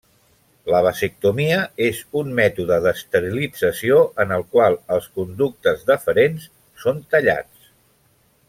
La 0.75 0.79
vasectomia 0.85 1.57
és 1.87 1.99
un 2.21 2.31
mètode 2.39 2.79
d'esterilització 2.87 4.01
en 4.25 4.35
el 4.39 4.47
qual 4.57 4.79
els 4.97 5.09
conductes 5.19 5.85
deferents 5.95 6.53
són 6.87 7.05
tallats. 7.15 7.73